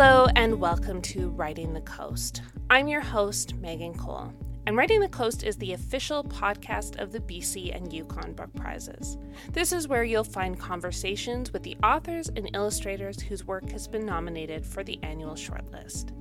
[0.00, 2.42] Hello, and welcome to Writing the Coast.
[2.70, 4.32] I'm your host, Megan Cole,
[4.64, 9.18] and Writing the Coast is the official podcast of the BC and Yukon Book Prizes.
[9.50, 14.06] This is where you'll find conversations with the authors and illustrators whose work has been
[14.06, 16.12] nominated for the annual shortlist.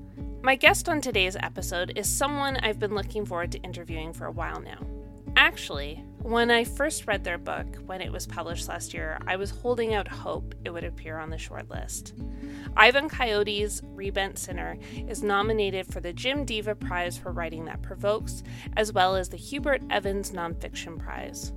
[0.42, 4.32] My guest on today's episode is someone I've been looking forward to interviewing for a
[4.32, 4.80] while now.
[5.36, 9.52] Actually, when I first read their book when it was published last year, I was
[9.52, 12.14] holding out hope it would appear on the shortlist.
[12.76, 18.44] Ivan Coyote's Rebent Sinner is nominated for the Jim Deva Prize for Writing That Provokes,
[18.76, 21.54] as well as the Hubert Evans Nonfiction Prize.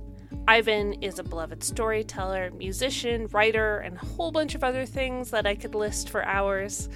[0.47, 5.45] Ivan is a beloved storyteller, musician, writer, and a whole bunch of other things that
[5.45, 6.89] I could list for hours.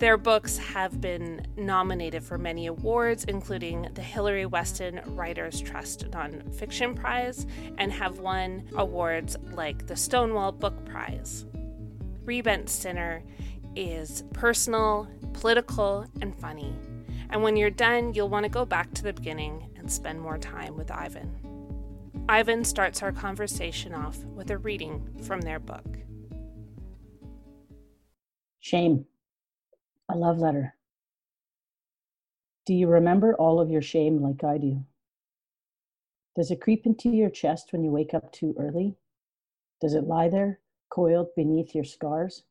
[0.00, 6.96] Their books have been nominated for many awards, including the Hilary Weston Writers Trust Nonfiction
[6.96, 11.44] Prize, and have won awards like the Stonewall Book Prize.
[12.24, 13.22] Rebent Sinner
[13.76, 16.74] is personal, political, and funny.
[17.28, 20.38] And when you're done, you'll want to go back to the beginning and spend more
[20.38, 21.30] time with Ivan.
[22.26, 25.98] Ivan starts our conversation off with a reading from their book.
[28.60, 29.04] Shame.
[30.12, 30.74] A love letter.
[32.66, 34.84] Do you remember all of your shame like I do?
[36.34, 38.96] Does it creep into your chest when you wake up too early?
[39.80, 42.42] Does it lie there, coiled beneath your scars?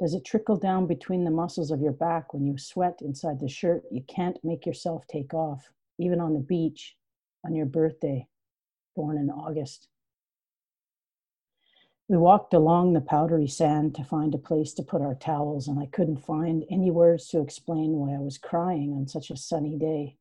[0.00, 3.48] Does it trickle down between the muscles of your back when you sweat inside the
[3.48, 6.96] shirt you can't make yourself take off, even on the beach
[7.44, 8.28] on your birthday,
[8.94, 9.88] born in August?
[12.06, 15.78] We walked along the powdery sand to find a place to put our towels, and
[15.78, 19.78] I couldn't find any words to explain why I was crying on such a sunny
[19.78, 20.18] day.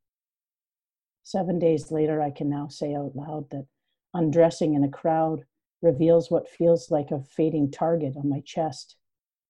[1.23, 3.67] Seven days later, I can now say out loud that
[4.14, 5.44] undressing in a crowd
[5.81, 8.95] reveals what feels like a fading target on my chest.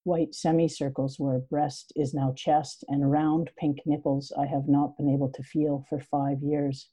[0.03, 5.07] White semicircles where breast is now chest, and round pink nipples I have not been
[5.07, 6.89] able to feel for five years.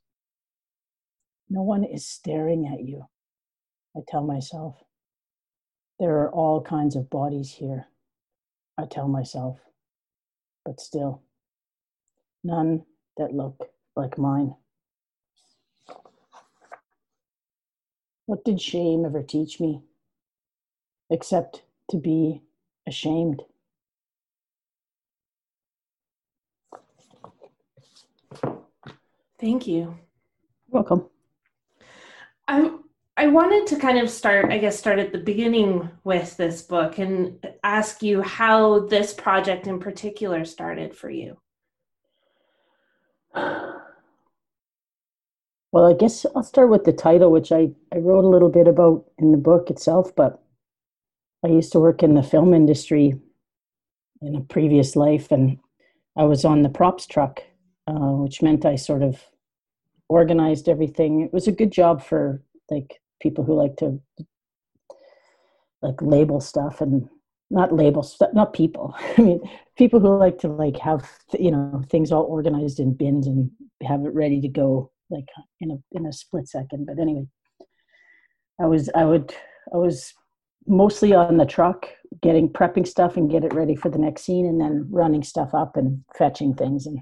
[1.48, 3.06] No one is staring at you,
[3.97, 4.84] I tell myself.
[6.00, 7.87] There are all kinds of bodies here,
[8.78, 9.59] I tell myself,
[10.65, 11.21] but still,
[12.43, 12.87] none
[13.19, 14.55] that look like mine.
[18.25, 19.83] What did shame ever teach me?
[21.10, 22.41] Except to be
[22.87, 23.43] ashamed.
[29.39, 29.99] Thank you.
[30.71, 31.10] Welcome.
[32.49, 32.84] I'm
[33.20, 36.98] I wanted to kind of start, I guess, start at the beginning with this book
[36.98, 41.36] and ask you how this project in particular started for you.
[43.34, 43.84] Well,
[45.84, 49.04] I guess I'll start with the title, which I, I wrote a little bit about
[49.19, 50.42] in the book itself, but
[51.44, 53.20] I used to work in the film industry
[54.22, 55.59] in a previous life, and
[56.16, 57.42] I was on the props truck,
[57.86, 59.22] uh, which meant I sort of
[60.09, 61.20] organized everything.
[61.20, 64.00] It was a good job for like people who like to
[65.82, 67.08] like label stuff and
[67.50, 68.94] not label stuff not people.
[69.19, 69.41] I mean
[69.76, 71.08] people who like to like have
[71.38, 73.50] you know things all organized in bins and
[73.82, 75.28] have it ready to go like
[75.60, 76.86] in a in a split second.
[76.86, 77.26] But anyway
[78.60, 79.34] i was i would
[79.72, 80.12] i was
[80.66, 81.88] mostly on the truck
[82.22, 85.54] getting prepping stuff and get it ready for the next scene and then running stuff
[85.54, 86.98] up and fetching things and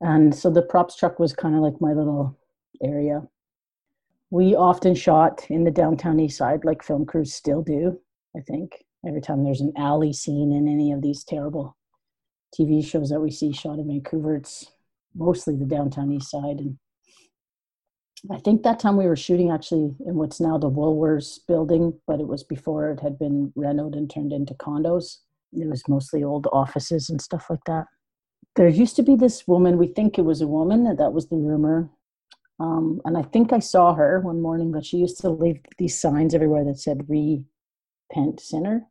[0.00, 2.38] and so the props truck was kind of like my little
[2.82, 3.22] area
[4.34, 7.96] we often shot in the downtown east side like film crews still do
[8.36, 8.84] i think.
[9.06, 11.76] Every time there's an alley scene in any of these terrible
[12.58, 14.72] tv shows that we see shot in vancouver it's
[15.14, 16.58] mostly the downtown east side.
[16.58, 16.78] And
[18.32, 22.18] i think that time we were shooting actually in what's now the Woodward's building but
[22.18, 25.18] it was before it had been renovated and turned into condos.
[25.52, 27.84] It was mostly old offices and stuff like that.
[28.56, 31.36] There used to be this woman we think it was a woman that was the
[31.36, 31.88] rumor
[32.60, 35.98] um, and I think I saw her one morning, but she used to leave these
[36.00, 38.86] signs everywhere that said repent sinner.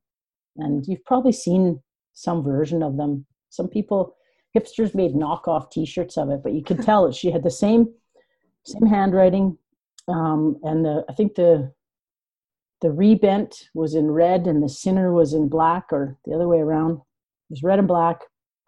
[0.58, 1.82] And you've probably seen
[2.14, 3.26] some version of them.
[3.50, 4.16] Some people,
[4.56, 7.88] hipsters made knockoff t-shirts of it, but you could tell that she had the same,
[8.66, 9.58] same handwriting.
[10.08, 11.72] Um, and the, I think the,
[12.82, 16.60] the rebent was in red and the sinner was in black or the other way
[16.60, 16.98] around.
[16.98, 18.20] It was red and black.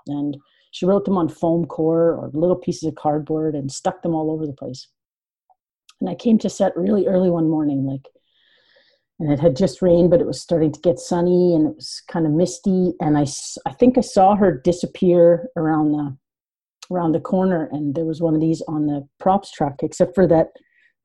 [0.07, 0.37] And
[0.75, 4.29] she wrote them on foam core or little pieces of cardboard and stuck them all
[4.29, 4.89] over the place.
[6.01, 8.01] And I came to set really early one morning, like,
[9.17, 12.01] and it had just rained, but it was starting to get sunny and it was
[12.11, 12.91] kind of misty.
[12.99, 13.25] And I,
[13.65, 16.17] I think I saw her disappear around the,
[16.91, 19.75] around the corner, and there was one of these on the props truck.
[19.81, 20.47] Except for that,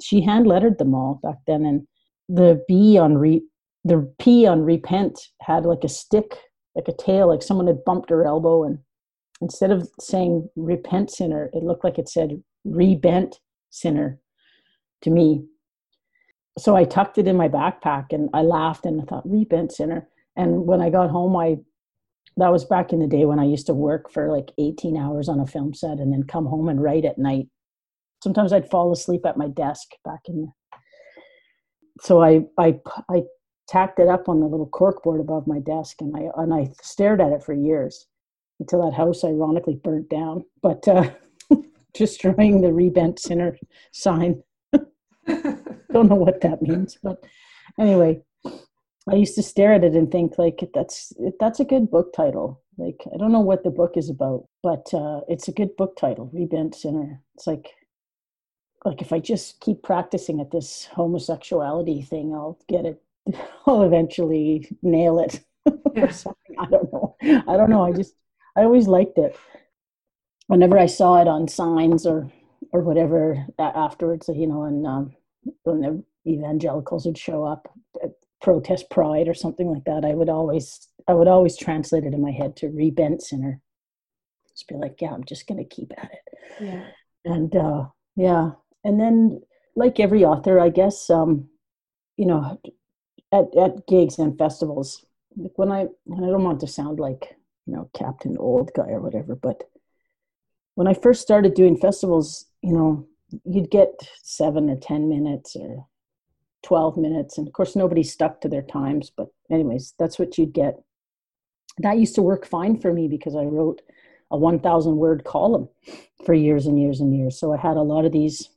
[0.02, 1.86] she hand lettered them all back then, and
[2.28, 3.40] the B on re,
[3.84, 6.36] the P on repent had like a stick,
[6.74, 8.64] like a tail, like someone had bumped her elbow.
[8.64, 8.80] And
[9.40, 13.40] instead of saying repent sinner, it looked like it said rebent
[13.70, 14.18] sinner
[15.02, 15.44] to me.
[16.58, 20.08] So I tucked it in my backpack and I laughed and I thought, rebent sinner.
[20.36, 21.58] And when I got home, I
[22.36, 25.28] that was back in the day when I used to work for like 18 hours
[25.28, 27.48] on a film set and then come home and write at night.
[28.22, 30.52] Sometimes I'd fall asleep at my desk back in.
[32.02, 32.78] So I I
[33.10, 33.22] I
[33.68, 36.72] tacked it up on the little cork board above my desk and I and I
[36.82, 38.06] stared at it for years
[38.60, 40.44] until that house ironically burnt down.
[40.62, 41.10] But uh,
[41.94, 43.58] destroying the rebent sinner
[43.92, 44.42] sign.
[45.92, 47.24] Don't know what that means, but
[47.78, 48.22] anyway,
[49.08, 52.62] I used to stare at it and think like that's that's a good book title.
[52.78, 55.96] Like I don't know what the book is about, but uh, it's a good book
[55.96, 56.30] title.
[56.32, 57.20] Rebent sinner.
[57.34, 57.70] It's like
[58.84, 63.02] like if I just keep practicing at this homosexuality thing, I'll get it.
[63.66, 65.40] I'll eventually nail it.
[65.94, 66.12] Yeah.
[66.58, 67.16] I don't know.
[67.22, 67.84] I don't know.
[67.84, 68.14] I just
[68.56, 69.36] I always liked it.
[70.46, 72.30] Whenever I saw it on signs or
[72.72, 75.16] or whatever afterwards, you know, and um,
[75.62, 77.68] when the evangelicals would show up,
[78.40, 82.22] protest pride or something like that i would always i would always translate it in
[82.22, 83.60] my head to rebent sinner.
[84.50, 86.38] Just be like yeah i'm just gonna keep at it.
[86.60, 86.86] Yeah.
[87.24, 87.86] And uh
[88.16, 88.52] yeah.
[88.84, 89.42] And then
[89.76, 91.48] like every author i guess um
[92.16, 92.60] you know
[93.32, 95.04] at, at gigs and festivals
[95.36, 97.36] like when i when i don't want to sound like
[97.70, 99.62] you know captain old guy or whatever but
[100.74, 103.06] when i first started doing festivals you know
[103.44, 103.90] you'd get
[104.22, 105.86] seven or ten minutes or
[106.62, 107.38] 12 minutes.
[107.38, 110.82] And of course, nobody stuck to their times, but, anyways, that's what you'd get.
[111.78, 113.82] That used to work fine for me because I wrote
[114.30, 115.68] a 1,000 word column
[116.24, 117.38] for years and years and years.
[117.38, 118.50] So I had a lot of these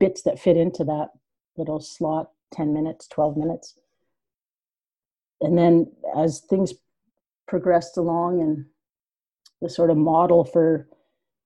[0.00, 1.08] bits that fit into that
[1.56, 3.74] little slot 10 minutes, 12 minutes.
[5.40, 6.72] And then as things
[7.48, 8.64] progressed along and
[9.60, 10.88] the sort of model for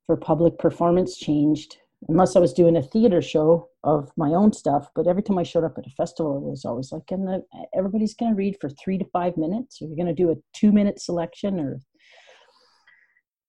[0.06, 1.76] for public performance changed
[2.08, 4.88] unless I was doing a theater show of my own stuff.
[4.94, 7.42] But every time I showed up at a festival, it was always like, and
[7.76, 9.80] everybody's going to read for three to five minutes.
[9.80, 11.80] Or you're going to do a two minute selection, or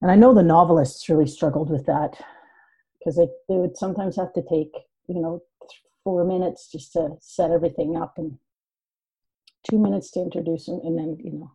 [0.02, 2.22] and I know the novelists really struggled with that
[3.00, 4.74] because they, they would sometimes have to take
[5.08, 5.42] you know
[6.04, 8.38] four minutes just to set everything up and
[9.70, 11.52] two minutes to introduce them, and then you know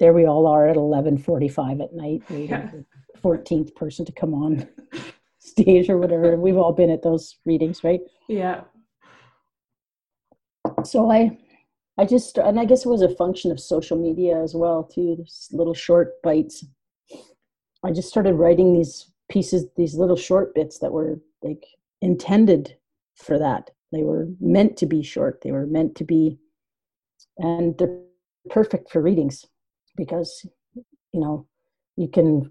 [0.00, 2.70] there we all are at 11:45 at night waiting yeah.
[3.22, 4.66] for the 14th person to come on
[5.38, 6.34] stage or whatever.
[6.36, 8.00] We've all been at those readings, right?
[8.26, 8.62] Yeah.
[10.84, 11.38] So I
[11.98, 15.16] I just and I guess it was a function of social media as well too.
[15.18, 16.64] These little short bites.
[17.84, 21.64] I just started writing these pieces, these little short bits that were like
[22.00, 22.76] intended
[23.16, 23.70] for that.
[23.92, 25.40] They were meant to be short.
[25.42, 26.38] They were meant to be,
[27.38, 28.00] and they're
[28.48, 29.46] perfect for readings
[30.00, 30.46] because
[31.12, 31.46] you know
[31.96, 32.50] you can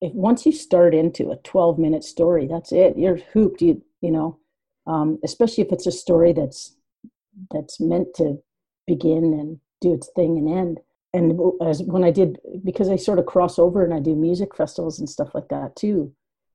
[0.00, 2.96] if once you start into a 12 minute story that's it.
[2.96, 3.60] You're hooped.
[3.60, 4.38] You you know
[4.86, 6.76] um, especially if it's a story that's
[7.50, 8.38] that's meant to
[8.86, 10.80] begin and do its thing and end.
[11.12, 14.56] And as when i did because i sort of cross over and i do music
[14.56, 16.12] festivals and stuff like that too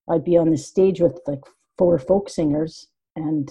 [0.10, 1.40] i'd be on the stage with like
[1.78, 3.50] four folk singers and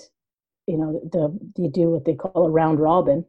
[0.67, 1.25] you know the
[1.57, 3.25] you do what they call a round robin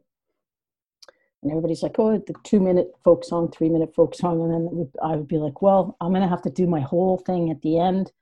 [1.42, 4.42] and everybody's like, oh, the two minute folk song, three minute folk song.
[4.42, 7.18] And then I would be like, well, I'm going to have to do my whole
[7.18, 8.12] thing at the end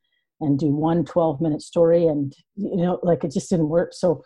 [0.41, 2.07] and do one 12 minute story.
[2.07, 3.93] And, you know, like it just didn't work.
[3.93, 4.23] So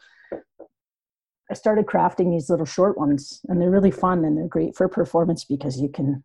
[1.50, 4.88] I started crafting these little short ones and they're really fun and they're great for
[4.88, 6.22] performance because you can,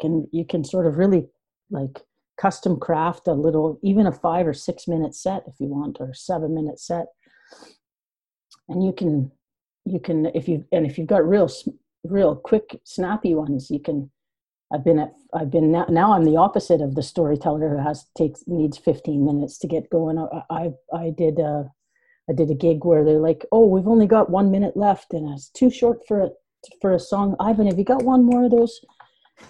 [0.00, 1.28] can, you can sort of really
[1.70, 2.00] like
[2.36, 6.12] custom craft a little, even a five or six minute set if you want, or
[6.14, 7.06] seven minute set.
[8.68, 9.30] And you can
[9.84, 11.50] you can if you and if you've got real
[12.04, 14.10] real quick snappy ones you can
[14.72, 18.06] i've been at i've been now, now i'm the opposite of the storyteller who has
[18.16, 20.18] takes needs 15 minutes to get going.
[20.18, 21.70] I i, I did a
[22.28, 25.28] i did a gig where they're like oh we've only got one minute left and
[25.30, 26.28] it's too short for a
[26.82, 27.36] for a song.
[27.40, 28.84] Ivan have you got one more of those?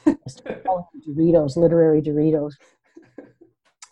[0.06, 2.52] Doritos literary doritos.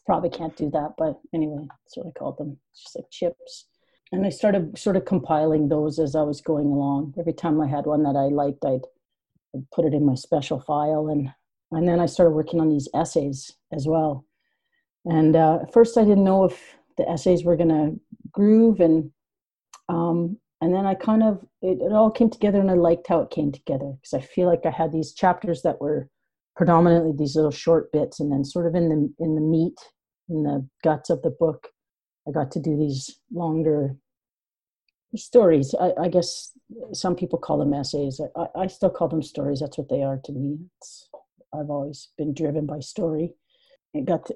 [0.06, 2.56] Probably can't do that but anyway that's what i called them.
[2.70, 3.66] It's just like chips
[4.12, 7.14] and I started sort of compiling those as I was going along.
[7.18, 8.86] Every time I had one that I liked, I'd,
[9.54, 11.32] I'd put it in my special file, and
[11.70, 14.24] and then I started working on these essays as well.
[15.04, 18.00] And uh, at first, I didn't know if the essays were going to
[18.32, 19.10] groove, and
[19.88, 23.20] um, and then I kind of it, it all came together, and I liked how
[23.20, 26.08] it came together because I feel like I had these chapters that were
[26.56, 29.78] predominantly these little short bits, and then sort of in the in the meat,
[30.30, 31.68] in the guts of the book,
[32.28, 33.96] I got to do these longer
[35.16, 35.74] stories.
[35.80, 36.52] I, I, guess
[36.92, 38.20] some people call them essays.
[38.36, 39.60] I, I, still call them stories.
[39.60, 40.58] That's what they are to me.
[40.76, 41.08] It's,
[41.54, 43.32] I've always been driven by story.
[43.96, 44.34] I got to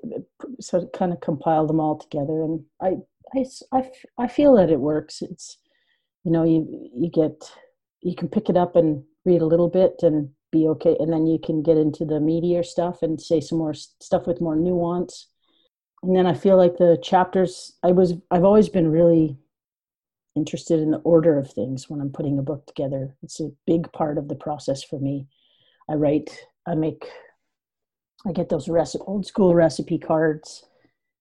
[0.73, 2.97] of kind of compile them all together, and I,
[3.35, 5.21] I, I, I feel that it works.
[5.21, 5.59] It's
[6.25, 7.53] you know you you get
[8.01, 11.27] you can pick it up and read a little bit and be okay, and then
[11.27, 15.29] you can get into the meatier stuff and say some more stuff with more nuance.
[16.03, 17.75] And then I feel like the chapters.
[17.83, 19.37] I was I've always been really
[20.35, 23.15] interested in the order of things when I'm putting a book together.
[23.23, 25.27] It's a big part of the process for me.
[25.89, 26.31] I write,
[26.67, 27.05] I make,
[28.27, 30.65] I get those recipe, old school recipe cards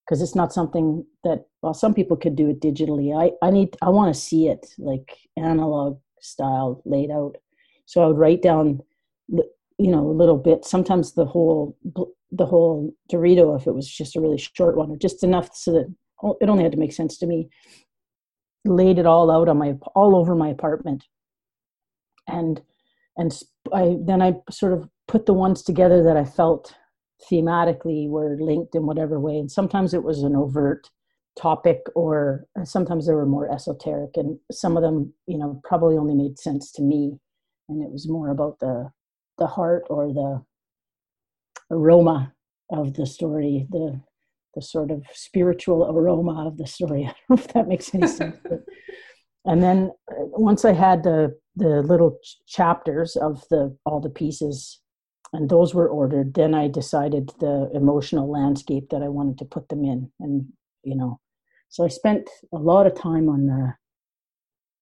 [0.06, 3.16] because it's not something that well some people could do it digitally.
[3.16, 7.38] I I need I want to see it like analog style laid out.
[7.86, 8.82] So I would write down
[9.30, 11.78] you know a little bit sometimes the whole
[12.32, 15.72] the whole dorito if it was just a really short one or just enough so
[15.72, 17.50] that oh, it only had to make sense to me
[18.66, 21.06] laid it all out on my all over my apartment.
[22.28, 22.62] And
[23.18, 23.38] and
[23.74, 26.74] i then i sort of put the ones together that i felt
[27.30, 29.38] thematically were linked in whatever way.
[29.38, 30.90] And sometimes it was an overt
[31.40, 35.98] topic or uh, sometimes they were more esoteric and some of them you know probably
[35.98, 37.18] only made sense to me.
[37.70, 38.92] And it was more about the
[39.38, 40.44] the heart or the
[41.72, 42.34] aroma
[42.70, 44.00] of the story the
[44.54, 47.06] the sort of spiritual aroma of the story.
[47.06, 48.38] I don't know if that makes any sense.
[48.44, 48.64] But,
[49.46, 54.10] and then uh, once I had the the little ch- chapters of the all the
[54.10, 54.82] pieces,
[55.34, 59.70] and those were ordered, then I decided the emotional landscape that I wanted to put
[59.70, 60.48] them in, and
[60.84, 61.20] you know,
[61.70, 63.74] so I spent a lot of time on the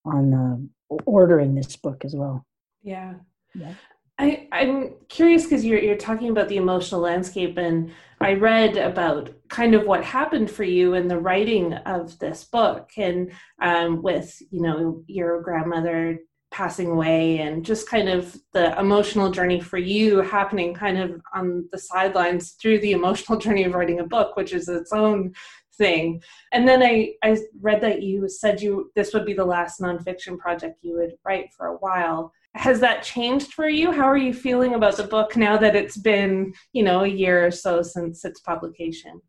[0.05, 0.69] on the
[1.05, 2.45] ordering this book as well.
[2.81, 3.15] Yeah.
[3.53, 3.73] Yeah.
[4.19, 9.29] I, I'm curious because you're you're talking about the emotional landscape, and I read about
[9.47, 14.37] kind of what happened for you in the writing of this book, and um, with
[14.51, 16.19] you know your grandmother
[16.51, 21.69] passing away, and just kind of the emotional journey for you happening kind of on
[21.71, 25.33] the sidelines through the emotional journey of writing a book, which is its own
[25.77, 26.21] thing.
[26.51, 30.37] And then I I read that you said you this would be the last nonfiction
[30.37, 33.91] project you would write for a while has that changed for you?
[33.91, 37.45] How are you feeling about the book now that it's been you know a year
[37.45, 39.21] or so since its publication?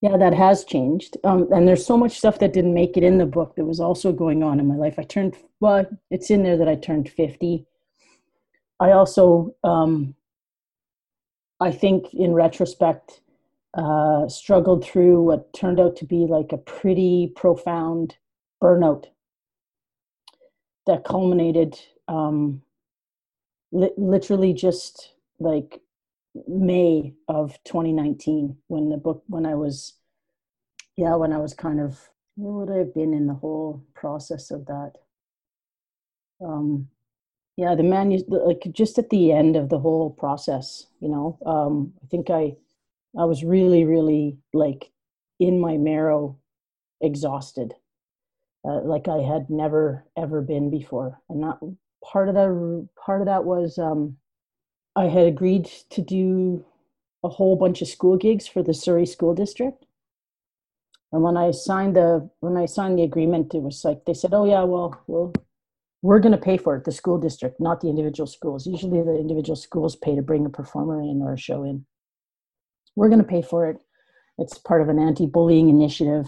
[0.00, 1.16] Yeah that has changed.
[1.24, 3.80] Um, and there's so much stuff that didn't make it in the book that was
[3.80, 4.98] also going on in my life.
[4.98, 7.64] I turned well it's in there that i turned 50
[8.80, 10.14] i also um,
[11.58, 13.22] i think in retrospect
[13.76, 18.16] uh, struggled through what turned out to be like a pretty profound
[18.62, 19.06] burnout
[20.86, 21.76] that culminated
[22.08, 22.62] um,
[23.72, 25.80] li- literally just like
[26.48, 29.94] May of 2019 when the book when I was
[30.96, 34.50] yeah when I was kind of where would I have been in the whole process
[34.50, 34.92] of that?
[36.44, 36.88] Um
[37.56, 41.38] yeah the man like just at the end of the whole process you know?
[41.46, 42.56] Um I think I
[43.18, 44.90] I was really really like
[45.38, 46.36] in my marrow
[47.00, 47.74] exhausted.
[48.64, 51.60] Uh, like I had never ever been before and not
[52.04, 54.16] part of that part of that was um,
[54.96, 56.64] I had agreed to do
[57.24, 59.84] a whole bunch of school gigs for the Surrey School District.
[61.12, 64.34] And when I signed the when I signed the agreement, it was like they said,
[64.34, 65.32] "Oh yeah, well, well,
[66.02, 68.66] we're going to pay for it, the school district, not the individual schools.
[68.66, 71.86] Usually, the individual schools pay to bring a performer in or a show in.
[72.94, 73.78] We're going to pay for it.
[74.36, 76.26] It's part of an anti-bullying initiative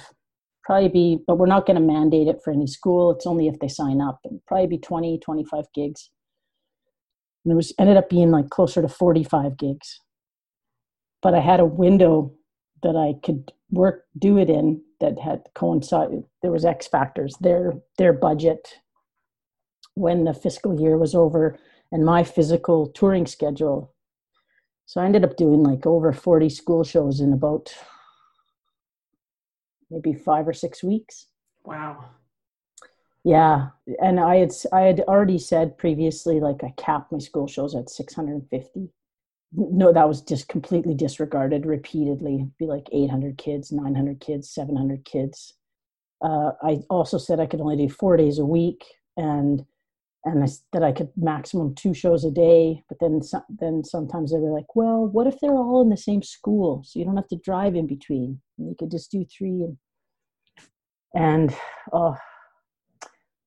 [0.67, 3.13] probably be, but we're not going to mandate it for any school.
[3.13, 6.11] It's only if they sign up and probably be 20, 25 gigs.
[7.45, 10.01] And it was ended up being like closer to 45 gigs.
[11.23, 12.35] But I had a window
[12.83, 16.25] that I could work, do it in that had coincided.
[16.43, 18.81] There was X factors, their, their budget
[19.95, 21.57] when the fiscal year was over
[21.93, 23.95] and my physical touring schedule.
[24.87, 27.73] So I ended up doing like over 40 school shows in about
[29.91, 31.27] maybe five or six weeks.
[31.65, 32.07] Wow.
[33.27, 37.75] Yeah, and I had I had already said previously like I capped my school shows
[37.75, 38.89] at 650.
[39.53, 42.49] No, that was just completely disregarded repeatedly.
[42.59, 45.55] be like 800 kids, 900 kids, 700 kids.
[46.23, 48.85] Uh, I also said I could only do four days a week,
[49.17, 49.65] and
[50.25, 52.85] and I, that I could maximum two shows a day.
[52.89, 55.97] But then some, then sometimes they were like, well, what if they're all in the
[55.97, 59.25] same school, so you don't have to drive in between, and you could just do
[59.25, 59.77] three and
[61.15, 61.57] and
[61.93, 62.17] oh,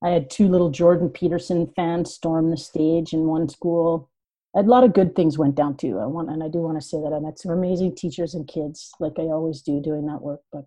[0.03, 4.09] I had two little Jordan Peterson fans storm the stage in one school.
[4.55, 5.99] A lot of good things went down too.
[5.99, 8.47] I want, and I do want to say that I met some amazing teachers and
[8.47, 10.41] kids, like I always do, doing that work.
[10.51, 10.65] But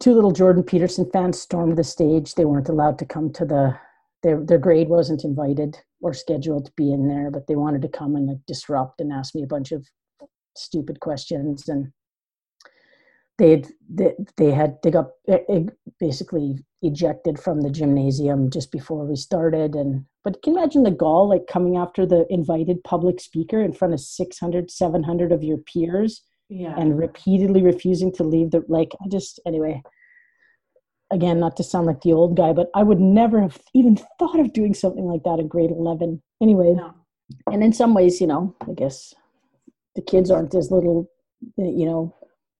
[0.00, 2.34] two little Jordan Peterson fans stormed the stage.
[2.34, 3.78] They weren't allowed to come to the
[4.22, 7.88] their their grade wasn't invited or scheduled to be in there, but they wanted to
[7.88, 9.86] come and like disrupt and ask me a bunch of
[10.56, 11.92] stupid questions and
[13.38, 15.10] they had they, they had they got
[15.98, 20.90] basically ejected from the gymnasium just before we started and but can you imagine the
[20.90, 25.58] gall like coming after the invited public speaker in front of 600 700 of your
[25.58, 26.74] peers yeah.
[26.78, 29.82] and repeatedly refusing to leave the like i just anyway
[31.10, 34.38] again not to sound like the old guy but i would never have even thought
[34.38, 36.94] of doing something like that in grade 11 anyway no.
[37.52, 39.14] and in some ways you know i guess
[39.96, 41.10] the kids aren't as little
[41.56, 42.14] you know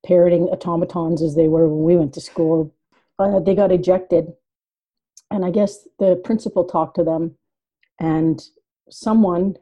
[0.09, 2.75] parroting automatons as they were when we went to school
[3.19, 4.33] uh, they got ejected
[5.31, 7.37] and i guess the principal talked to them
[8.01, 8.49] and
[8.91, 9.55] someone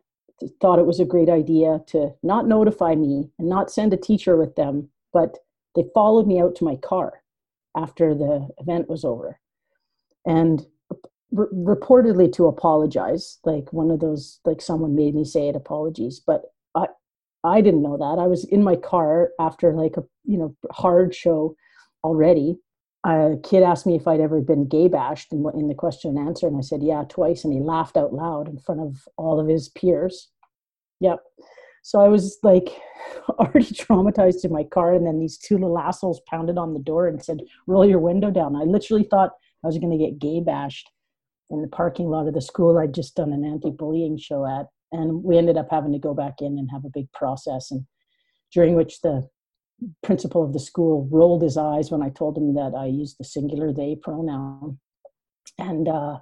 [0.60, 4.36] thought it was a great idea to not notify me and not send a teacher
[4.36, 5.38] with them, but
[5.74, 7.22] they followed me out to my car
[7.76, 9.40] after the event was over.
[10.26, 10.66] And
[11.34, 16.42] reportedly to apologize, like one of those, like someone made me say it apologies, but
[16.74, 16.86] I,
[17.46, 18.20] I didn't know that.
[18.20, 21.56] I was in my car after like a, you know, hard show
[22.04, 22.58] already
[23.06, 26.26] a kid asked me if I'd ever been gay bashed in, in the question and
[26.26, 27.44] answer, and I said, yeah, twice.
[27.44, 30.28] And he laughed out loud in front of all of his peers.
[31.00, 31.20] Yep.
[31.82, 32.68] So I was like
[33.38, 34.92] already traumatized in my car.
[34.92, 38.30] And then these two little assholes pounded on the door and said, roll your window
[38.30, 38.56] down.
[38.56, 40.90] I literally thought I was going to get gay bashed
[41.50, 44.66] in the parking lot of the school I'd just done an anti bullying show at.
[44.96, 47.70] And we ended up having to go back in and have a big process.
[47.70, 47.84] And
[48.52, 49.28] during which the
[50.02, 53.24] principal of the school rolled his eyes when I told him that I used the
[53.24, 54.78] singular they pronoun.
[55.58, 56.18] And uh,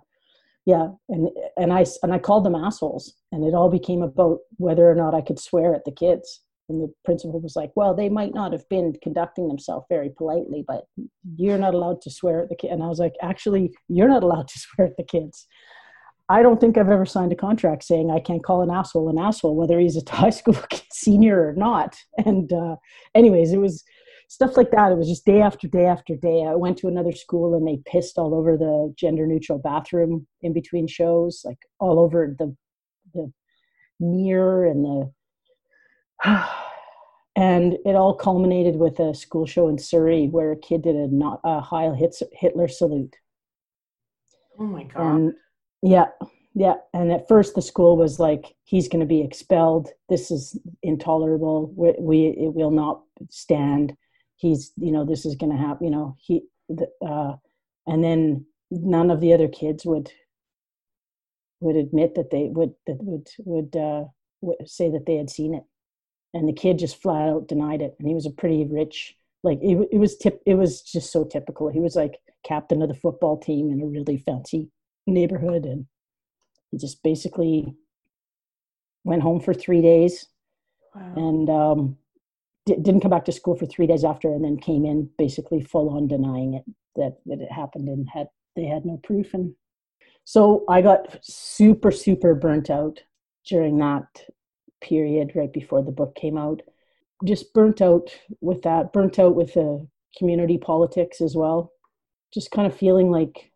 [0.66, 4.90] yeah, and and I and I called them assholes, and it all became about whether
[4.90, 6.40] or not I could swear at the kids.
[6.68, 10.64] And the principal was like, "Well, they might not have been conducting themselves very politely,
[10.66, 10.84] but
[11.36, 14.22] you're not allowed to swear at the kid." And I was like, "Actually, you're not
[14.22, 15.46] allowed to swear at the kids."
[16.28, 19.18] I don't think I've ever signed a contract saying I can't call an asshole an
[19.18, 20.56] asshole, whether he's a high school
[20.90, 21.96] senior or not.
[22.24, 22.76] And uh,
[23.14, 23.84] anyways, it was
[24.28, 24.92] stuff like that.
[24.92, 26.44] It was just day after day after day.
[26.44, 30.52] I went to another school and they pissed all over the gender neutral bathroom in
[30.52, 32.56] between shows, like all over the
[33.12, 33.32] the
[34.00, 35.12] mirror and the.
[37.36, 41.08] and it all culminated with a school show in Surrey where a kid did a,
[41.08, 41.94] not, a Heil
[42.32, 43.14] Hitler salute.
[44.58, 45.16] Oh my god!
[45.16, 45.34] And
[45.84, 46.06] yeah,
[46.54, 46.76] yeah.
[46.94, 49.90] And at first, the school was like, "He's going to be expelled.
[50.08, 51.70] This is intolerable.
[51.76, 53.94] We, we it will not stand.
[54.36, 55.84] He's, you know, this is going to happen.
[55.84, 57.34] You know, he." The, uh,
[57.86, 60.10] and then none of the other kids would
[61.60, 64.04] would admit that they would that would would, uh,
[64.40, 65.64] would say that they had seen it,
[66.32, 67.94] and the kid just flat out denied it.
[67.98, 70.40] And he was a pretty rich, like it, it was tip.
[70.46, 71.68] It was just so typical.
[71.68, 74.70] He was like captain of the football team in a really fancy
[75.06, 75.86] neighborhood and
[76.70, 77.74] he just basically
[79.04, 80.26] went home for three days
[80.94, 81.12] wow.
[81.16, 81.96] and um,
[82.66, 85.62] d- didn't come back to school for three days after and then came in basically
[85.62, 86.64] full on denying it
[86.96, 89.54] that, that it happened and had they had no proof and
[90.24, 93.00] so i got super super burnt out
[93.46, 94.06] during that
[94.80, 96.62] period right before the book came out
[97.24, 99.86] just burnt out with that burnt out with the
[100.16, 101.72] community politics as well
[102.32, 103.50] just kind of feeling like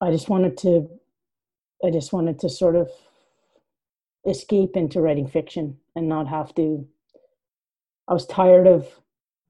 [0.00, 0.88] I just wanted to,
[1.84, 2.90] I just wanted to sort of
[4.26, 6.86] escape into writing fiction and not have to.
[8.06, 8.86] I was tired of,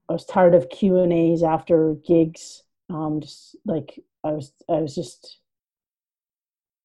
[0.09, 2.63] I was tired of Q and A's after gigs.
[2.89, 5.37] Um, just like I was, I was just,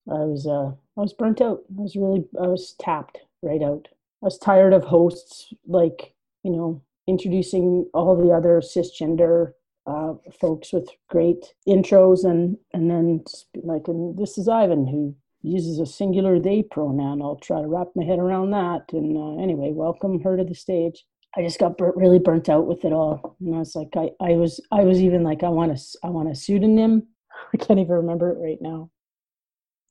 [0.08, 1.62] I was, uh, I was burnt out.
[1.78, 3.88] I was really, I was tapped right out.
[4.22, 9.52] I was tired of hosts like, you know, introducing all the other cisgender
[9.86, 13.22] uh, folks with great intros and and then
[13.62, 17.20] like and this is Ivan who uses a singular they pronoun.
[17.20, 18.84] I'll try to wrap my head around that.
[18.92, 21.04] And uh, anyway, welcome her to the stage.
[21.36, 24.36] I just got really burnt out with it all, and I was like, I, I
[24.36, 27.08] was I was even like, I want a I want a pseudonym.
[27.52, 28.90] I can't even remember it right now.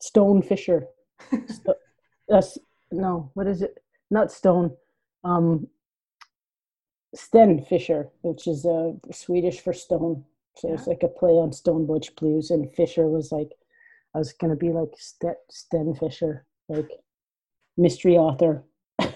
[0.02, 0.86] Stone Fisher.
[2.28, 2.58] That's
[2.92, 3.78] no, what is it?
[4.10, 4.76] Not Stone.
[5.26, 5.68] Um,
[7.16, 10.24] Sten Fisher, which is uh, Swedish for stone.
[10.56, 10.76] So yeah.
[10.76, 12.52] it's like a play on Stone Butch Blues.
[12.52, 13.52] And Fisher was like,
[14.16, 16.90] I was going to be like St- Sten Fisher, like
[17.78, 18.64] mystery author.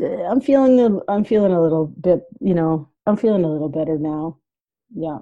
[0.00, 4.38] I'm feeling I'm feeling a little bit, you know, I'm feeling a little better now.
[4.94, 5.18] Yeah.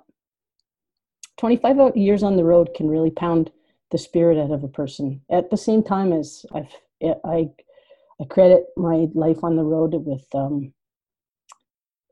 [1.38, 3.50] 25 years on the road can really pound
[3.90, 5.20] the spirit out of a person.
[5.30, 6.72] At the same time as I've
[7.24, 7.50] I
[8.20, 10.72] I credit my life on the road with um,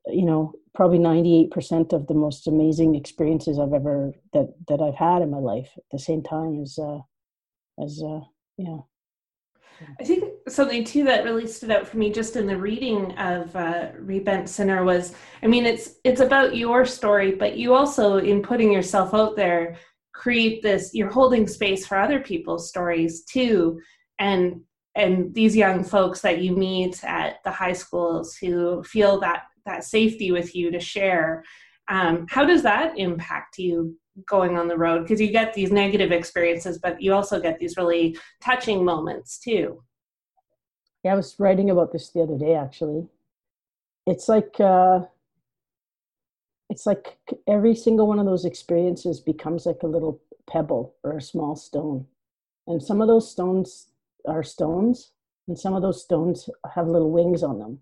[0.07, 5.23] you know probably 98% of the most amazing experiences i've ever that that i've had
[5.23, 6.99] in my life at the same time as uh
[7.83, 8.21] as uh
[8.59, 8.79] yeah
[9.99, 13.55] I think something too that really stood out for me just in the reading of
[13.57, 18.41] uh, Rebent Sinner was, I mean, it's it's about your story, but you also, in
[18.41, 19.77] putting yourself out there,
[20.13, 20.95] create this.
[20.95, 23.81] You're holding space for other people's stories too,
[24.21, 24.61] and
[24.97, 29.85] and these young folks that you meet at the high schools who feel that that
[29.85, 31.43] safety with you to share.
[31.89, 33.97] Um, how does that impact you
[34.29, 35.03] going on the road?
[35.03, 39.83] Because you get these negative experiences but you also get these really touching moments too.
[41.03, 43.07] Yeah i was writing about this the other day actually.
[44.07, 45.01] It's like uh
[46.71, 51.23] it's like every single one of those experiences becomes like a little pebble or a
[51.23, 52.07] small stone.
[52.67, 53.89] And some of those stones
[54.27, 55.13] are stones
[55.49, 57.79] and some of those stones have little wings on them.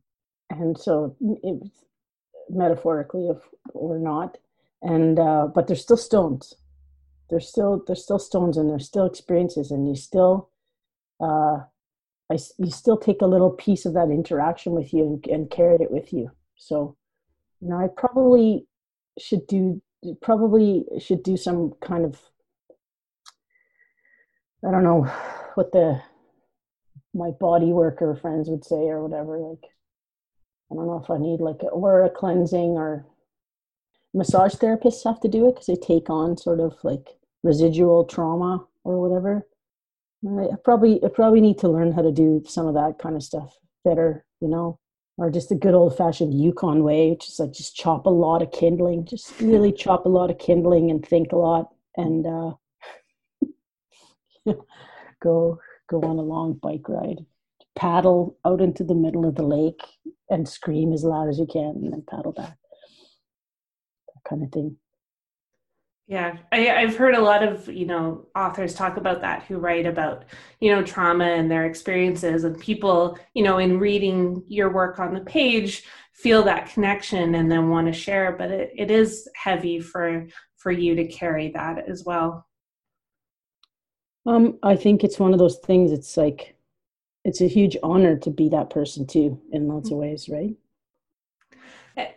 [0.51, 1.71] And so it,
[2.51, 3.39] metaphorically if
[3.73, 4.37] or not
[4.83, 6.55] and uh, but there's still stones.
[7.31, 10.51] They're still they're still stones and they're still experiences and you still
[11.21, 11.61] uh,
[12.31, 15.77] I, you still take a little piece of that interaction with you and, and carry
[15.77, 16.31] it with you.
[16.57, 16.97] So
[17.63, 18.67] you know i probably
[19.19, 19.81] should do
[20.21, 22.21] probably should do some kind of
[24.67, 25.03] i don't know
[25.55, 26.01] what the
[27.15, 29.71] my body worker friends would say or whatever like
[30.71, 33.07] i don't know if i need like a, or a cleansing or
[34.15, 37.09] massage therapists have to do it because they take on sort of like
[37.43, 39.47] residual trauma or whatever.
[40.27, 43.23] I probably I probably need to learn how to do some of that kind of
[43.25, 44.79] stuff better, you know,
[45.17, 48.43] or just the good old fashioned Yukon way, which is like just chop a lot
[48.43, 52.53] of kindling, just really chop a lot of kindling and think a lot and uh,
[55.23, 55.59] go
[56.01, 57.25] go on a long bike ride,
[57.77, 59.83] paddle out into the middle of the lake
[60.31, 62.57] and scream as loud as you can, and then paddle back
[64.29, 64.77] kind of thing.
[66.09, 69.87] Yeah, I, have heard a lot of you know authors talk about that who write
[69.87, 70.25] about
[70.61, 75.15] you know trauma and their experiences, and people you know in reading your work on
[75.15, 78.37] the page feel that connection and then want to share.
[78.37, 80.27] But it, it is heavy for
[80.57, 82.47] for you to carry that as well.
[84.27, 85.91] Um, I think it's one of those things.
[85.91, 86.55] It's like
[87.25, 90.55] it's a huge honor to be that person too, in lots of ways, right?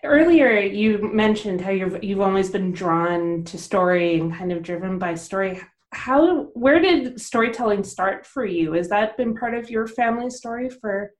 [0.04, 4.98] Earlier, you mentioned how you've you've always been drawn to story and kind of driven
[5.00, 5.60] by story.
[5.92, 8.74] How where did storytelling start for you?
[8.74, 11.12] Has that been part of your family story for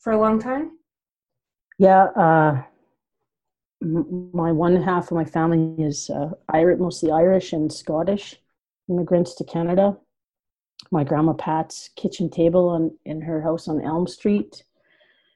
[0.00, 0.78] for a long time?
[1.78, 2.62] Yeah, uh,
[3.80, 8.36] my one half of my family is uh, Irish, mostly Irish and Scottish
[8.88, 9.96] immigrants to Canada.
[10.90, 14.62] My grandma Pat's kitchen table on in her house on Elm Street.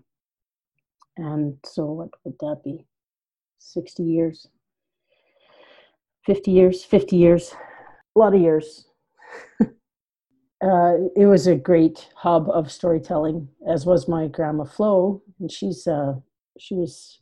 [1.17, 2.85] And so what would that be?
[3.59, 4.49] 60 years.
[6.25, 7.55] 50 years, 50 years,
[8.15, 8.87] a lot of years.
[10.67, 15.87] uh, it was a great hub of storytelling, as was my grandma Flo, and she's
[15.87, 16.15] uh,
[16.59, 17.21] she was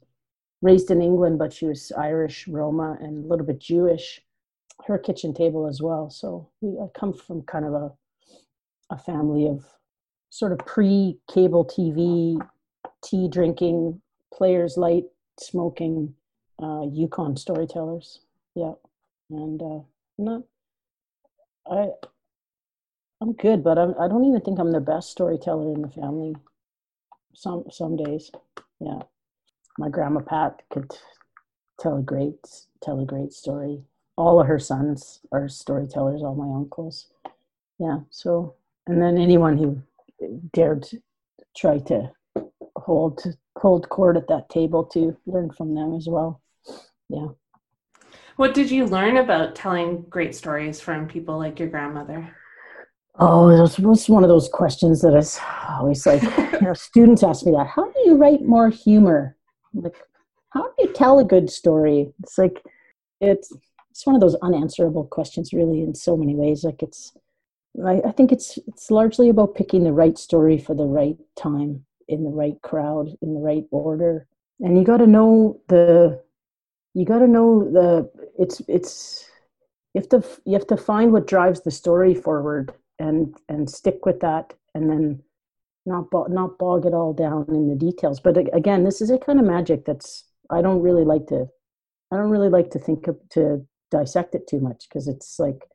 [0.62, 4.22] raised in England, but she was Irish, Roma, and a little bit Jewish.
[4.86, 6.08] Her kitchen table as well.
[6.10, 7.92] So we I come from kind of a
[8.90, 9.64] a family of
[10.30, 12.38] sort of pre cable TV,
[13.04, 14.00] tea drinking,
[14.32, 15.04] Player's light
[15.38, 16.14] smoking,
[16.62, 18.20] uh, Yukon storytellers.
[18.54, 18.72] Yeah,
[19.30, 19.80] and uh,
[20.18, 20.42] not
[21.70, 21.88] I.
[23.20, 26.34] I'm good, but I'm, I don't even think I'm the best storyteller in the family.
[27.34, 28.30] Some some days,
[28.80, 29.00] yeah
[29.78, 30.90] my grandma Pat could
[31.80, 32.38] tell a great
[32.82, 33.82] tell a great story.
[34.16, 36.22] All of her sons are storytellers.
[36.22, 37.08] All my uncles,
[37.78, 38.00] yeah.
[38.10, 38.54] So
[38.86, 39.82] and then anyone who
[40.52, 40.86] dared
[41.56, 42.10] try to
[42.76, 43.22] hold
[43.56, 46.40] hold court at that table to learn from them as well.
[47.08, 47.28] Yeah.
[48.36, 52.34] What did you learn about telling great stories from people like your grandmother?
[53.16, 57.46] Oh, it was one of those questions that is always like, you know, students ask
[57.46, 57.68] me that.
[57.68, 59.36] How do you write more humor?
[59.74, 59.96] like
[60.50, 62.62] how do you tell a good story it's like
[63.20, 63.52] it's
[63.90, 67.12] it's one of those unanswerable questions really in so many ways like it's
[67.84, 71.84] I, I think it's it's largely about picking the right story for the right time
[72.08, 74.26] in the right crowd in the right order
[74.60, 76.22] and you got to know the
[76.94, 79.28] you got to know the it's it's
[79.92, 84.06] you have to you have to find what drives the story forward and and stick
[84.06, 85.22] with that and then
[85.86, 88.20] not bo- not bog it all down in the details.
[88.20, 91.46] But again, this is a kind of magic that's I don't really like to
[92.12, 95.68] I don't really like to think of to dissect it too much because it's like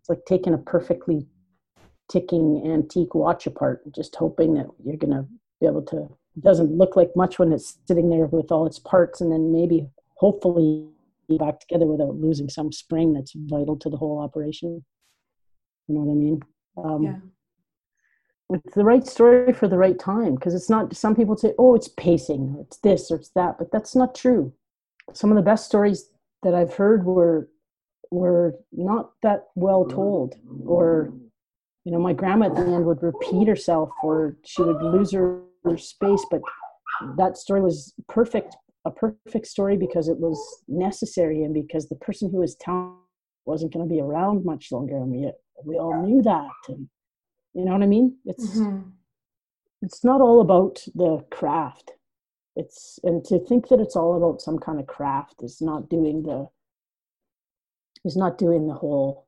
[0.00, 1.26] it's like taking a perfectly
[2.08, 5.26] ticking antique watch apart, just hoping that you're gonna
[5.60, 6.08] be able to.
[6.36, 9.52] It doesn't look like much when it's sitting there with all its parts, and then
[9.52, 10.86] maybe, hopefully,
[11.28, 14.84] back together without losing some spring that's vital to the whole operation.
[15.88, 16.42] You know what I mean?
[16.76, 17.16] Um, yeah.
[18.48, 20.94] It's the right story for the right time because it's not.
[20.94, 24.14] Some people say, "Oh, it's pacing, or it's this, or it's that," but that's not
[24.14, 24.52] true.
[25.12, 26.10] Some of the best stories
[26.42, 27.48] that I've heard were
[28.12, 31.12] were not that well told, or
[31.84, 35.40] you know, my grandma at the end would repeat herself, or she would lose her,
[35.64, 36.24] her space.
[36.30, 36.42] But
[37.16, 42.30] that story was perfect, a perfect story because it was necessary, and because the person
[42.30, 42.96] who was telling
[43.46, 45.30] wasn't going to be around much longer, and we
[45.64, 46.88] we all knew that, and
[47.54, 48.16] you know what I mean.
[48.24, 48.88] It's mm-hmm.
[49.82, 51.92] it's not all about the craft.
[52.56, 56.22] It's and to think that it's all about some kind of craft is not doing
[56.22, 56.48] the
[58.04, 59.26] is not doing the whole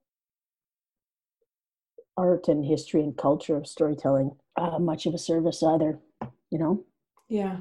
[2.16, 6.00] art and history and culture of storytelling uh, much of a service either
[6.50, 6.84] you know?
[7.28, 7.58] Yeah.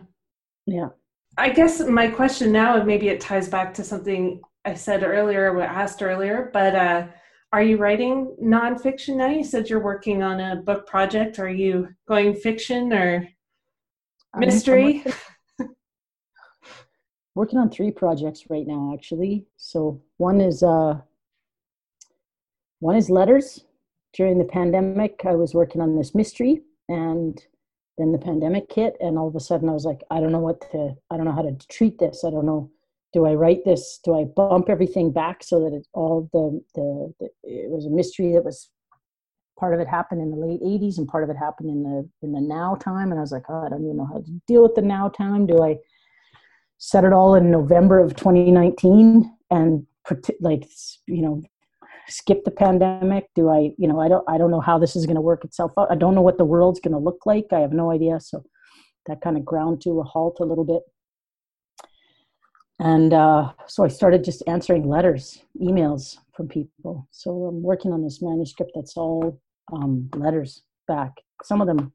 [0.65, 0.89] Yeah.
[1.37, 5.51] I guess my question now and maybe it ties back to something i said earlier
[5.51, 7.07] or asked earlier but uh
[7.53, 9.29] are you writing nonfiction now?
[9.29, 11.39] You said you're working on a book project.
[11.39, 13.27] Are you going fiction or
[14.35, 15.03] mystery?
[15.59, 15.69] I'm
[17.35, 19.45] working on three projects right now actually.
[19.55, 20.99] So one is uh
[22.79, 23.63] one is letters.
[24.13, 27.39] During the pandemic i was working on this mystery and
[27.97, 30.39] then the pandemic hit and all of a sudden i was like i don't know
[30.39, 32.23] what to i don't know how to treat this.
[32.23, 32.71] I don't know
[33.13, 33.99] do i write this?
[34.03, 37.89] Do i bump everything back so that it all the the, the it was a
[37.89, 38.69] mystery that was
[39.59, 42.09] part of it happened in the late 80s and part of it happened in the
[42.21, 43.11] in the now time?
[43.11, 45.09] And i was like oh i don't even know how to deal with the now
[45.09, 45.45] time.
[45.45, 45.77] Do i
[46.79, 49.85] set it all in November of 2019 and
[50.41, 50.67] like
[51.07, 51.41] you know
[52.07, 53.29] skip the pandemic?
[53.35, 55.45] Do i you know i don't i don't know how this is going to work
[55.45, 55.91] itself out.
[55.91, 57.47] I don't know what the world's going to look like.
[57.51, 58.19] I have no idea.
[58.19, 58.43] So
[59.07, 60.83] that kind of ground to a halt a little bit
[62.79, 68.03] and uh, so i started just answering letters emails from people so i'm working on
[68.03, 69.39] this manuscript that's all
[69.73, 71.13] um, letters back
[71.43, 71.91] some of them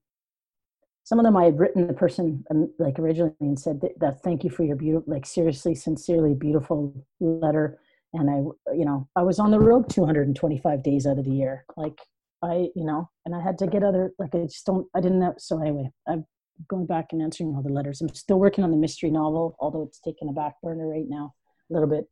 [1.05, 4.23] some of them I had written the person um, like originally and said that, that
[4.23, 7.79] thank you for your beautiful, like seriously, sincerely beautiful letter.
[8.13, 8.37] And I,
[8.75, 11.65] you know, I was on the road 225 days out of the year.
[11.77, 11.99] Like
[12.43, 15.19] I, you know, and I had to get other, like I just don't, I didn't
[15.19, 15.35] know.
[15.39, 16.25] So anyway, I'm
[16.69, 18.01] going back and answering all the letters.
[18.01, 21.35] I'm still working on the mystery novel, although it's taken a back burner right now
[21.71, 22.05] a little bit.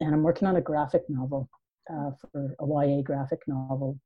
[0.00, 1.48] And I'm working on a graphic novel
[1.90, 3.98] uh, for a YA graphic novel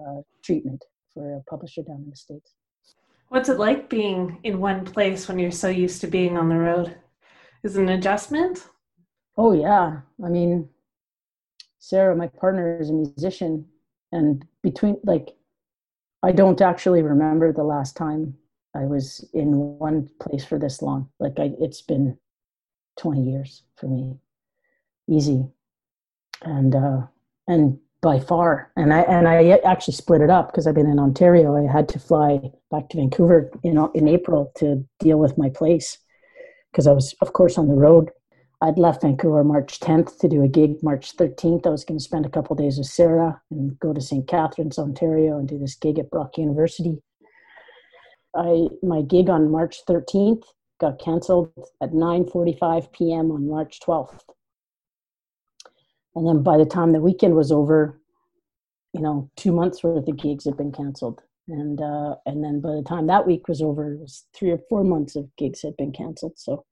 [0.00, 2.54] uh, treatment for a publisher down in the States.
[3.28, 6.56] What's it like being in one place when you're so used to being on the
[6.56, 6.96] road?
[7.64, 8.66] Is it an adjustment?
[9.36, 10.00] Oh, yeah.
[10.24, 10.68] I mean,
[11.78, 13.66] Sarah, my partner, is a musician.
[14.12, 15.34] And between, like,
[16.22, 18.34] I don't actually remember the last time
[18.76, 21.08] I was in one place for this long.
[21.18, 22.18] Like, I, it's been
[22.98, 24.18] 20 years for me.
[25.08, 25.46] Easy.
[26.42, 27.02] And, uh,
[27.48, 28.70] and by far.
[28.76, 31.56] And I and I actually split it up because I've been in Ontario.
[31.56, 35.98] I had to fly back to Vancouver in in April to deal with my place
[36.70, 38.10] because I was, of course, on the road.
[38.62, 40.82] I'd left Vancouver March 10th to do a gig.
[40.82, 44.00] March 13th, I was going to spend a couple days with Sarah and go to
[44.00, 44.26] St.
[44.26, 47.02] Catharines, Ontario, and do this gig at Brock University.
[48.36, 50.44] I my gig on March 13th
[50.78, 53.30] got canceled at 9:45 p.m.
[53.30, 54.20] on March 12th
[56.16, 58.00] and then by the time the weekend was over
[58.92, 62.74] you know two months worth of gigs had been canceled and uh, and then by
[62.74, 65.76] the time that week was over it was three or four months of gigs had
[65.76, 66.64] been canceled so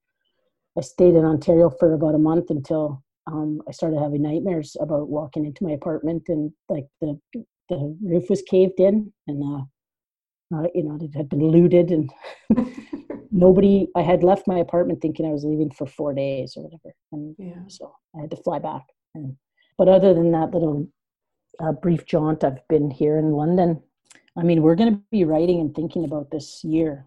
[0.77, 5.07] i stayed in ontario for about a month until um, i started having nightmares about
[5.07, 7.17] walking into my apartment and like the
[7.69, 9.63] the roof was caved in and uh,
[10.53, 12.11] uh, you know it had been looted and
[13.31, 16.93] nobody i had left my apartment thinking i was leaving for four days or whatever
[17.11, 17.63] and yeah.
[17.67, 18.83] so i had to fly back
[19.15, 19.35] and,
[19.77, 20.87] but other than that little
[21.59, 23.81] uh, brief jaunt, I've been here in London.
[24.37, 27.05] I mean, we're going to be writing and thinking about this year,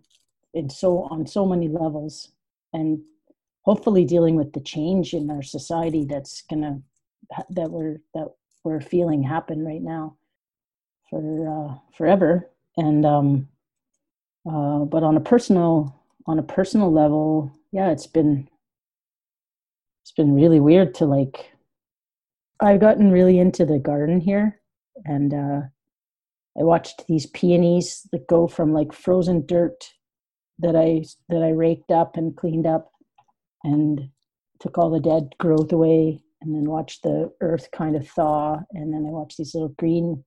[0.55, 2.33] in so on so many levels,
[2.73, 3.01] and
[3.63, 6.79] hopefully dealing with the change in our society that's going to
[7.51, 8.29] that we're that
[8.65, 10.17] we're feeling happen right now
[11.11, 12.51] for uh, forever.
[12.79, 13.49] And um,
[14.49, 15.95] uh, but on a personal
[16.27, 18.49] on a personal level, yeah, it's been
[20.03, 21.53] it's been really weird to like
[22.61, 24.61] I've gotten really into the garden here,
[25.05, 25.61] and uh,
[26.59, 29.93] I watched these peonies that go from like frozen dirt
[30.61, 32.93] that I that I raked up and cleaned up,
[33.65, 34.09] and
[34.61, 38.61] took all the dead growth away and then watched the earth kind of thaw.
[38.73, 40.25] And then i watched these little green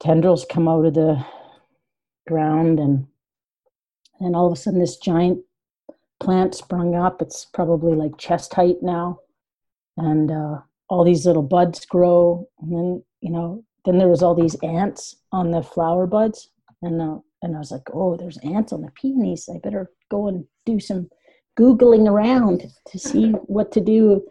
[0.00, 1.24] tendrils come out of the
[2.26, 3.06] ground and
[4.20, 5.38] and all of a sudden this giant
[6.20, 7.22] plant sprung up.
[7.22, 9.20] It's probably like chest height now.
[9.96, 10.58] And uh,
[10.88, 12.48] all these little buds grow.
[12.60, 16.50] And then you know then there was all these ants on the flower buds.
[16.82, 19.48] And uh, and i was like oh there's ants on the peonies.
[19.52, 21.08] I better go and do some
[21.58, 24.24] googling around to see what to do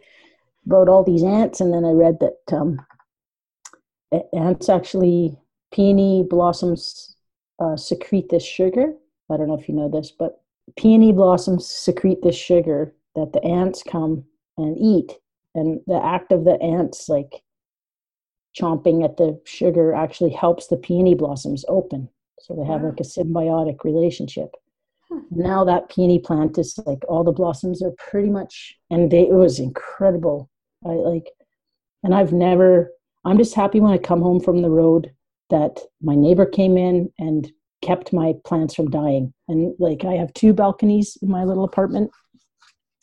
[0.65, 1.61] about all these ants.
[1.61, 2.79] And then i read that um,
[4.33, 5.37] ants actually
[5.73, 7.15] peony blossoms
[7.59, 8.93] uh, secrete this sugar.
[9.31, 10.41] I don't know if you know this but
[10.77, 14.23] peony blossoms secrete this sugar that the ants come
[14.57, 15.13] and eat.
[15.55, 17.41] And the act of the ants like
[18.59, 22.09] chomping at the sugar actually helps the peony blossoms open.
[22.39, 22.89] So they have wow.
[22.89, 24.51] like a symbiotic relationship.
[25.09, 25.19] Hmm.
[25.31, 29.33] now that peony plant is like all the blossoms are pretty much and they it
[29.33, 30.49] was incredible.
[30.85, 31.27] I like
[32.03, 32.91] and i've never
[33.25, 35.11] i'm just happy when i come home from the road
[35.49, 37.51] that my neighbor came in and
[37.83, 42.09] kept my plants from dying and like i have two balconies in my little apartment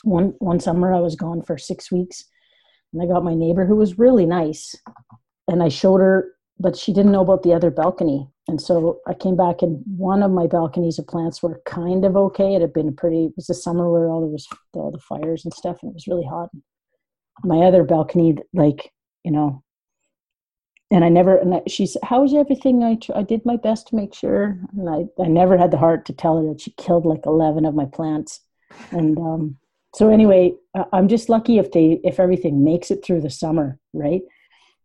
[0.02, 2.24] one one summer i was gone for six weeks
[2.94, 4.74] and I got my neighbor who was really nice,
[5.48, 8.28] and I showed her, but she didn't know about the other balcony.
[8.46, 12.16] And so I came back, and one of my balconies of plants were kind of
[12.16, 12.54] okay.
[12.54, 13.26] It had been pretty.
[13.26, 15.94] It was the summer where all there was all the fires and stuff, and it
[15.94, 16.50] was really hot.
[17.42, 18.92] My other balcony, like
[19.24, 19.63] you know,
[20.94, 21.36] and I never.
[21.36, 24.88] And she said, "How was everything?" I I did my best to make sure, and
[24.88, 27.74] I I never had the heart to tell her that she killed like eleven of
[27.74, 28.40] my plants,
[28.92, 29.56] and um,
[29.94, 30.52] so anyway
[30.92, 34.22] i'm just lucky if they if everything makes it through the summer right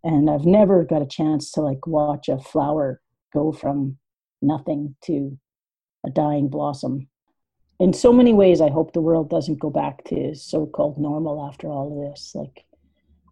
[0.03, 3.01] and i've never got a chance to like watch a flower
[3.33, 3.97] go from
[4.41, 5.37] nothing to
[6.05, 7.07] a dying blossom
[7.79, 11.67] in so many ways i hope the world doesn't go back to so-called normal after
[11.67, 12.65] all of this like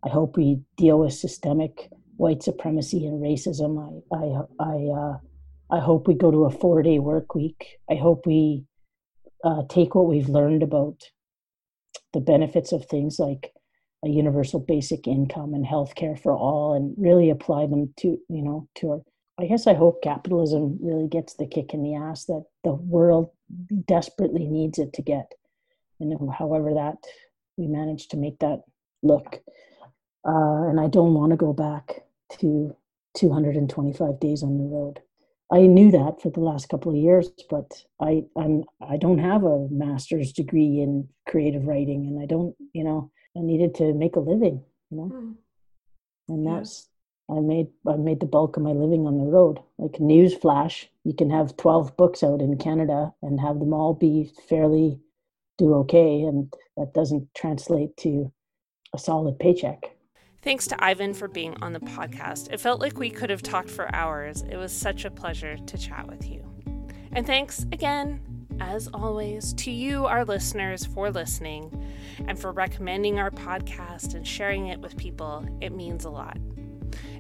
[0.04, 3.78] i hope we deal with systemic white supremacy and racism
[4.12, 5.18] i i i uh
[5.76, 7.78] i hope we go to a four day work week.
[7.90, 8.66] I hope we
[9.44, 11.04] uh, take what we've learned about
[12.14, 13.54] the benefits of things like
[14.04, 18.44] a universal basic income and health care for all and really apply them to you
[18.44, 19.02] know to our
[19.40, 23.30] i guess i hope capitalism really gets the kick in the ass that the world
[23.86, 25.32] desperately needs it to get.
[26.00, 26.98] And however that
[27.58, 28.62] we manage to make that
[29.02, 29.42] look.
[30.28, 32.04] Uh, and i don't want to go back
[32.40, 32.76] to
[33.16, 35.02] 225 days on the road
[35.52, 39.44] I knew that for the last couple of years, but I I'm I don't have
[39.44, 44.16] a master's degree in creative writing, and I don't you know I needed to make
[44.16, 45.36] a living, you know, mm.
[46.28, 46.90] and that's
[47.30, 49.60] I made I made the bulk of my living on the road.
[49.78, 53.94] Like news flash, you can have twelve books out in Canada and have them all
[53.94, 55.00] be fairly
[55.58, 58.32] do okay, and that doesn't translate to
[58.94, 59.97] a solid paycheck.
[60.42, 62.54] Thanks to Ivan for being on the podcast.
[62.54, 64.44] It felt like we could have talked for hours.
[64.44, 66.46] It was such a pleasure to chat with you.
[67.12, 68.22] And thanks again,
[68.60, 71.86] as always, to you, our listeners, for listening
[72.28, 75.46] and for recommending our podcast and sharing it with people.
[75.60, 76.38] It means a lot.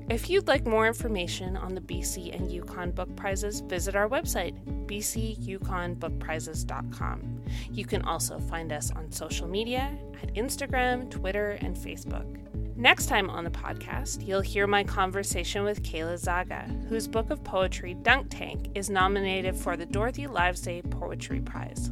[0.09, 4.55] If you'd like more information on the BC and Yukon Book Prizes, visit our website,
[4.87, 7.41] bcyukonbookprizes.com.
[7.71, 12.46] You can also find us on social media at Instagram, Twitter, and Facebook.
[12.79, 17.43] Next time on the podcast, you'll hear my conversation with Kayla Czaga, whose book of
[17.43, 21.89] poetry, Dunk Tank, is nominated for the Dorothy Livesay Poetry Prize.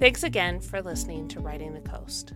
[0.00, 2.32] Thanks again for listening to Writing the Coast.